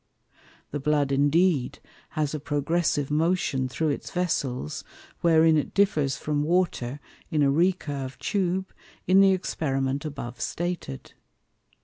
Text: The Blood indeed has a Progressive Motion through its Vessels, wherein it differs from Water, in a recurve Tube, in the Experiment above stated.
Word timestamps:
The 0.71 0.79
Blood 0.79 1.11
indeed 1.11 1.77
has 2.17 2.33
a 2.33 2.39
Progressive 2.39 3.11
Motion 3.11 3.69
through 3.69 3.89
its 3.89 4.09
Vessels, 4.09 4.83
wherein 5.19 5.57
it 5.57 5.75
differs 5.75 6.17
from 6.17 6.41
Water, 6.41 6.99
in 7.29 7.43
a 7.43 7.51
recurve 7.51 8.17
Tube, 8.17 8.73
in 9.05 9.21
the 9.21 9.31
Experiment 9.33 10.03
above 10.03 10.41
stated. 10.41 11.13